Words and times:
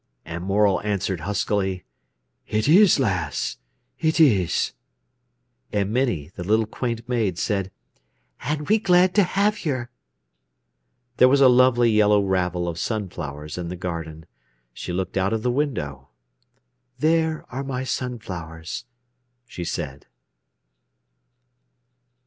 And 0.25 0.43
Morel 0.43 0.81
answered 0.83 1.19
huskily: 1.19 1.85
"It 2.47 2.67
is, 2.67 2.97
lass, 2.99 3.57
it 3.99 4.19
is." 4.19 4.73
And 5.71 5.93
Minnie, 5.93 6.29
the 6.35 6.43
little 6.43 6.65
quaint 6.65 7.07
maid, 7.07 7.37
said: 7.37 7.69
"An' 8.41 8.65
we 8.65 8.79
glad 8.79 9.13
t' 9.13 9.21
'ave 9.21 9.59
yer." 9.61 9.89
There 11.17 11.29
was 11.29 11.39
a 11.39 11.47
lovely 11.47 11.91
yellow 11.91 12.25
ravel 12.25 12.67
of 12.67 12.79
sunflowers 12.79 13.59
in 13.59 13.67
the 13.67 13.75
garden. 13.75 14.25
She 14.73 14.91
looked 14.91 15.17
out 15.17 15.33
of 15.33 15.43
the 15.43 15.51
window. 15.51 16.09
"There 16.97 17.45
are 17.51 17.63
my 17.63 17.83
sunflowers!" 17.83 18.85
she 19.45 19.63
said. 19.63 20.07